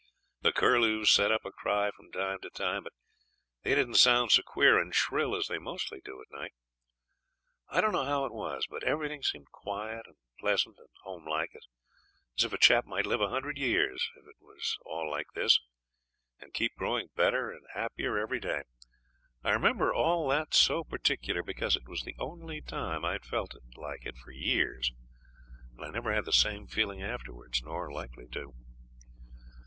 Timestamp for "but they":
2.85-3.75